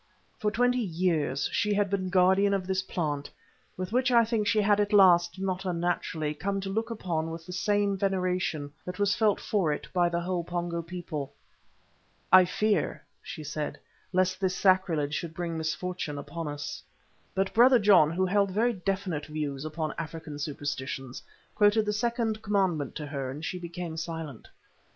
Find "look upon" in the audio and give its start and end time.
6.71-7.29